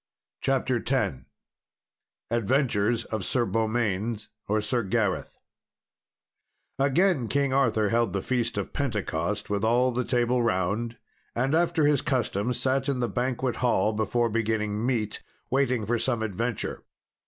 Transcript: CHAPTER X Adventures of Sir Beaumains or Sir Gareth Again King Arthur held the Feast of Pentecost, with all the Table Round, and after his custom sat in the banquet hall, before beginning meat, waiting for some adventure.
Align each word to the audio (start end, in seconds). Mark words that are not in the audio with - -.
CHAPTER 0.41 0.77
X 0.83 1.25
Adventures 2.31 3.05
of 3.05 3.23
Sir 3.23 3.45
Beaumains 3.45 4.29
or 4.47 4.59
Sir 4.59 4.81
Gareth 4.81 5.37
Again 6.79 7.27
King 7.27 7.53
Arthur 7.53 7.89
held 7.89 8.11
the 8.11 8.23
Feast 8.23 8.57
of 8.57 8.73
Pentecost, 8.73 9.51
with 9.51 9.63
all 9.63 9.91
the 9.91 10.03
Table 10.03 10.41
Round, 10.41 10.97
and 11.35 11.53
after 11.53 11.85
his 11.85 12.01
custom 12.01 12.51
sat 12.51 12.89
in 12.89 12.99
the 12.99 13.07
banquet 13.09 13.57
hall, 13.57 13.93
before 13.93 14.31
beginning 14.31 14.83
meat, 14.83 15.21
waiting 15.51 15.85
for 15.85 15.99
some 15.99 16.23
adventure. 16.23 16.83